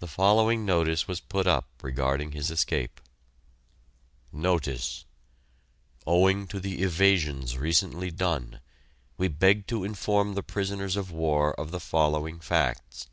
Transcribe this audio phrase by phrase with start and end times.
[0.00, 3.00] The following notice was put up regarding his escape:
[4.32, 5.04] NOTICE!
[6.04, 8.58] Owing to the evasions recently done,
[9.16, 13.06] we beg to inform the prisoners of war of the following facts.